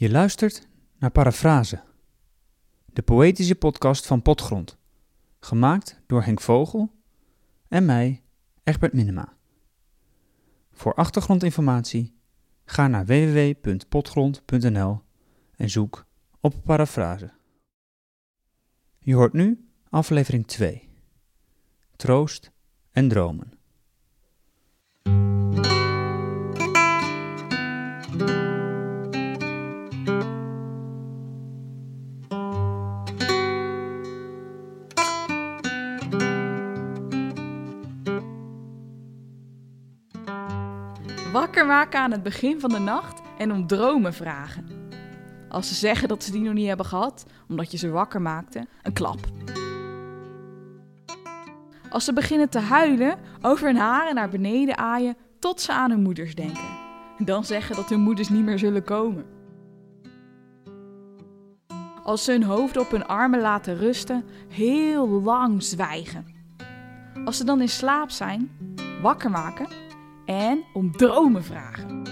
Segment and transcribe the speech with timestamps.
[0.00, 0.68] Je luistert
[0.98, 1.82] naar Parafrase,
[2.86, 4.78] de poëtische podcast van Potgrond,
[5.40, 6.92] gemaakt door Henk Vogel
[7.68, 8.22] en mij,
[8.62, 9.36] Egbert Minema.
[10.72, 12.14] Voor achtergrondinformatie
[12.64, 15.02] ga naar www.potgrond.nl
[15.56, 16.06] en zoek
[16.40, 17.32] op Parafrase.
[18.98, 20.88] Je hoort nu aflevering 2:
[21.96, 22.50] Troost
[22.90, 23.59] en dromen.
[41.60, 44.66] Wakker maken aan het begin van de nacht en om dromen vragen.
[45.48, 48.66] Als ze zeggen dat ze die nog niet hebben gehad, omdat je ze wakker maakte,
[48.82, 49.18] een klap.
[51.90, 56.02] Als ze beginnen te huilen, over hun haren naar beneden aaien tot ze aan hun
[56.02, 56.68] moeders denken.
[57.18, 59.24] Dan zeggen dat hun moeders niet meer zullen komen.
[62.02, 66.26] Als ze hun hoofd op hun armen laten rusten, heel lang zwijgen.
[67.24, 68.50] Als ze dan in slaap zijn,
[69.02, 69.89] wakker maken
[70.30, 72.02] en om dromen vragen.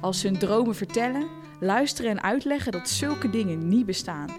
[0.00, 1.28] Als ze hun dromen vertellen,
[1.60, 4.30] luisteren en uitleggen dat zulke dingen niet bestaan.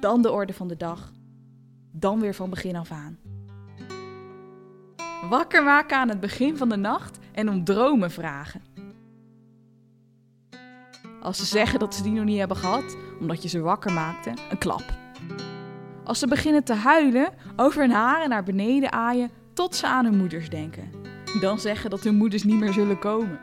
[0.00, 1.12] Dan de orde van de dag.
[1.92, 3.18] Dan weer van begin af aan.
[5.28, 8.62] Wakker maken aan het begin van de nacht en om dromen vragen.
[11.20, 14.32] Als ze zeggen dat ze die nog niet hebben gehad, omdat je ze wakker maakte,
[14.50, 14.84] een klap.
[16.04, 20.16] Als ze beginnen te huilen, over hun haren naar beneden aaien tot ze aan hun
[20.16, 20.90] moeders denken.
[21.40, 23.38] Dan zeggen dat hun moeders niet meer zullen komen.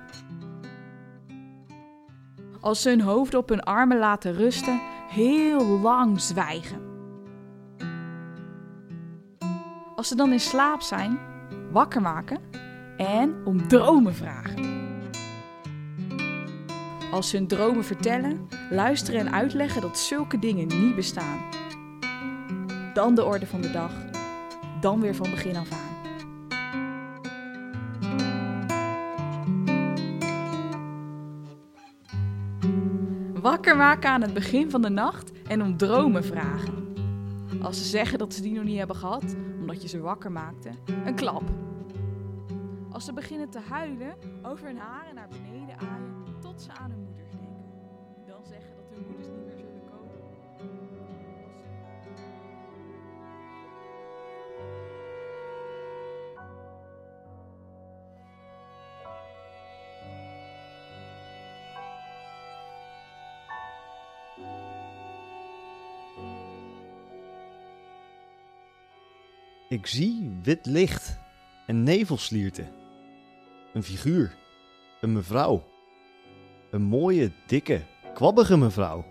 [2.60, 6.82] Als ze hun hoofd op hun armen laten rusten, heel lang zwijgen.
[9.96, 11.20] Als ze dan in slaap zijn,
[11.72, 12.40] wakker maken
[12.98, 14.80] en om dromen vragen.
[17.12, 21.40] Als ze hun dromen vertellen, luisteren en uitleggen dat zulke dingen niet bestaan.
[22.94, 23.92] Dan de orde van de dag,
[24.82, 25.91] dan weer van begin af aan.
[33.42, 36.94] Wakker maken aan het begin van de nacht en om dromen vragen.
[37.62, 40.70] Als ze zeggen dat ze die nog niet hebben gehad, omdat je ze wakker maakte,
[41.06, 41.44] een klap.
[42.92, 47.11] Als ze beginnen te huilen, over hun haren naar beneden aaien tot ze aan hun
[69.72, 71.18] Ik zie wit licht
[71.68, 72.70] en nevelslierten.
[73.74, 74.36] Een figuur.
[75.02, 75.64] Een mevrouw.
[76.72, 77.82] Een mooie, dikke,
[78.14, 79.06] kwabbige mevrouw.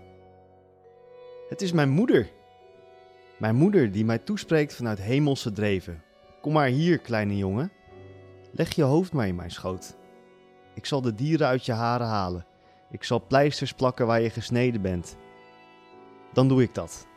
[1.49, 2.29] Het is mijn moeder.
[3.39, 6.03] Mijn moeder die mij toespreekt vanuit hemelse dreven.
[6.41, 7.71] Kom maar hier, kleine jongen.
[8.51, 9.97] Leg je hoofd maar in mijn schoot.
[10.73, 12.45] Ik zal de dieren uit je haren halen.
[12.91, 15.17] Ik zal pleisters plakken waar je gesneden bent.
[16.33, 17.09] Dan doe ik dat.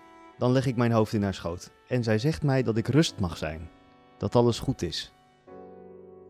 [0.44, 1.70] Dan leg ik mijn hoofd in haar schoot.
[1.88, 3.70] En zij zegt mij dat ik rust mag zijn.
[4.18, 5.12] Dat alles goed is.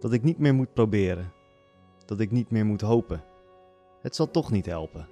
[0.00, 1.32] Dat ik niet meer moet proberen.
[2.04, 3.24] Dat ik niet meer moet hopen.
[4.02, 5.08] Het zal toch niet helpen.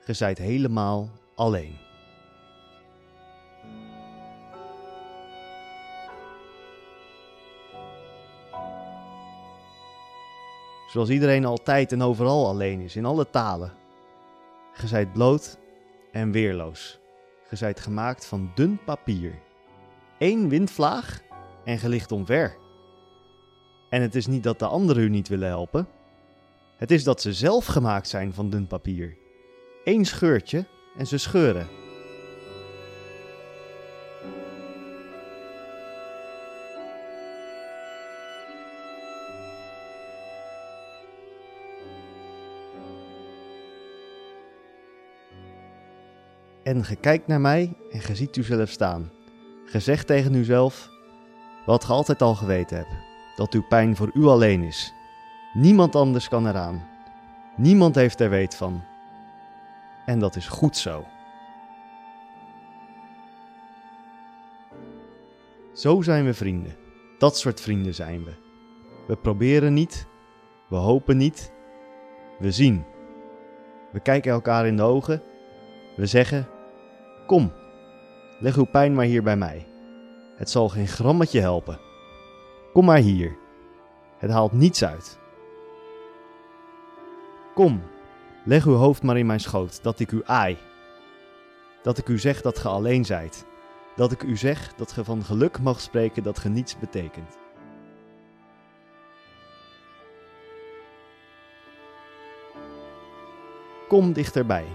[0.00, 1.76] Ge zijt helemaal alleen.
[10.86, 13.72] Zoals iedereen altijd en overal alleen is, in alle talen.
[14.72, 15.58] Ge zijt bloot
[16.12, 17.01] en weerloos.
[17.52, 19.38] Ge zijt gemaakt van dun papier.
[20.18, 21.20] Eén windvlaag
[21.64, 22.56] en ge ligt omver.
[23.88, 25.88] En het is niet dat de anderen u niet willen helpen.
[26.76, 29.16] Het is dat ze zelf gemaakt zijn van dun papier.
[29.84, 31.81] Eén scheurtje en ze scheuren.
[46.72, 49.10] En ge kijkt naar mij en ge ziet uzelf staan.
[49.64, 50.90] Ge zegt tegen uzelf
[51.66, 52.94] wat ge altijd al geweten hebt:
[53.36, 54.92] dat uw pijn voor u alleen is.
[55.52, 56.88] Niemand anders kan eraan.
[57.56, 58.84] Niemand heeft er weet van.
[60.06, 61.04] En dat is goed zo.
[65.74, 66.76] Zo zijn we vrienden.
[67.18, 68.32] Dat soort vrienden zijn we.
[69.06, 70.06] We proberen niet,
[70.68, 71.52] we hopen niet,
[72.38, 72.84] we zien.
[73.90, 75.22] We kijken elkaar in de ogen,
[75.96, 76.48] we zeggen:
[77.32, 77.52] Kom,
[78.38, 79.66] leg uw pijn maar hier bij mij.
[80.36, 81.80] Het zal geen grammetje helpen.
[82.72, 83.36] Kom maar hier.
[84.18, 85.18] Het haalt niets uit.
[87.54, 87.82] Kom,
[88.44, 90.58] leg uw hoofd maar in mijn schoot, dat ik u aai.
[91.82, 93.46] Dat ik u zeg dat ge alleen zijt.
[93.96, 97.38] Dat ik u zeg dat ge van geluk mag spreken dat ge niets betekent.
[103.88, 104.66] Kom dichterbij.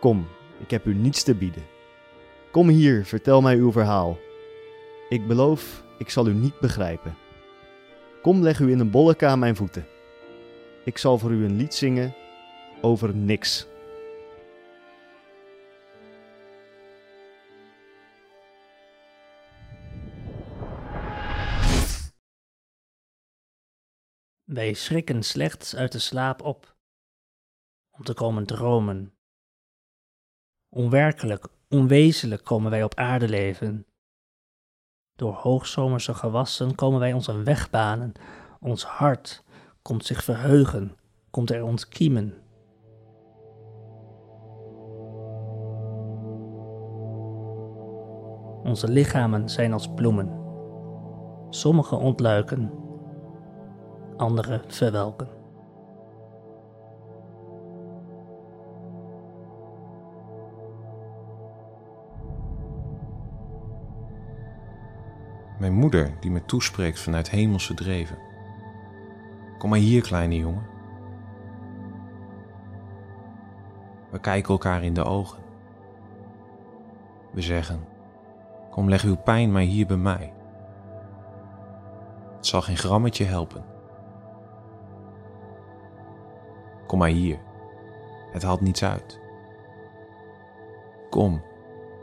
[0.00, 0.26] Kom,
[0.58, 1.78] ik heb u niets te bieden.
[2.50, 4.18] Kom hier, vertel mij uw verhaal.
[5.08, 7.16] Ik beloof, ik zal u niet begrijpen.
[8.22, 9.86] Kom, leg u in een bolleke aan mijn voeten.
[10.84, 12.14] Ik zal voor u een lied zingen
[12.80, 13.66] over niks.
[24.44, 26.76] Wij schrikken slechts uit de slaap op,
[27.90, 29.14] om te komen dromen.
[30.68, 33.86] Onwerkelijk, onwezenlijk komen wij op aarde leven.
[35.16, 38.12] Door hoogzomerse gewassen komen wij ons een weg banen.
[38.60, 39.44] Ons hart
[39.82, 40.96] komt zich verheugen,
[41.30, 42.34] komt er ontkiemen.
[48.64, 50.38] Onze lichamen zijn als bloemen.
[51.50, 52.72] Sommige ontluiken,
[54.16, 55.39] andere verwelken.
[65.60, 68.18] Mijn moeder die me toespreekt vanuit hemelse dreven.
[69.58, 70.66] Kom maar hier, kleine jongen.
[74.10, 75.42] We kijken elkaar in de ogen.
[77.30, 77.84] We zeggen:
[78.70, 80.32] Kom, leg uw pijn maar hier bij mij.
[82.36, 83.64] Het zal geen grammetje helpen.
[86.86, 87.38] Kom maar hier.
[88.32, 89.20] Het haalt niets uit.
[91.10, 91.42] Kom,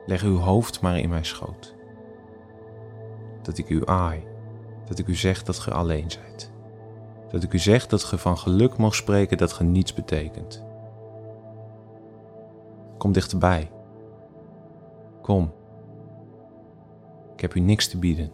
[0.06, 1.77] leg uw hoofd maar in mijn schoot.
[3.48, 4.28] Dat ik u aai,
[4.86, 6.52] dat ik u zeg dat ge alleen zijt.
[7.30, 10.64] Dat ik u zeg dat ge van geluk mag spreken dat ge niets betekent.
[12.98, 13.72] Kom dichterbij.
[15.22, 15.54] Kom.
[17.34, 18.32] Ik heb u niks te bieden.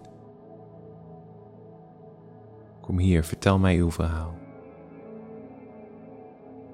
[2.81, 4.33] Kom hier, vertel mij uw verhaal.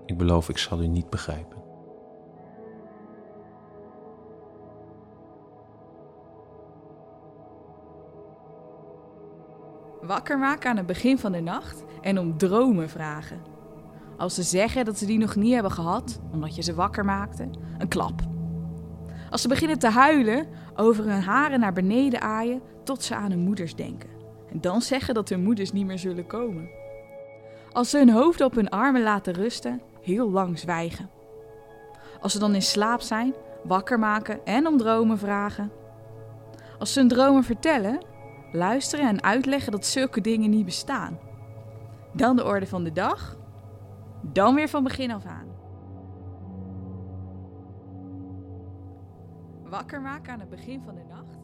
[0.05, 1.57] Ik beloof, ik zal u niet begrijpen.
[10.09, 13.41] Wakker maken aan het begin van de nacht en om dromen vragen.
[14.17, 17.49] Als ze zeggen dat ze die nog niet hebben gehad, omdat je ze wakker maakte,
[17.77, 18.21] een klap.
[19.29, 23.39] Als ze beginnen te huilen, over hun haren naar beneden aaien tot ze aan hun
[23.39, 24.09] moeders denken.
[24.51, 26.69] En dan zeggen dat hun moeders niet meer zullen komen.
[27.71, 31.09] Als ze hun hoofd op hun armen laten rusten, heel lang zwijgen.
[32.19, 33.33] Als ze dan in slaap zijn,
[33.63, 35.71] wakker maken en om dromen vragen.
[36.79, 37.99] Als ze hun dromen vertellen,
[38.51, 41.19] luisteren en uitleggen dat zulke dingen niet bestaan.
[42.13, 43.37] Dan de orde van de dag,
[44.21, 45.47] dan weer van begin af aan.
[49.63, 51.38] Wakker maken aan het begin van de nacht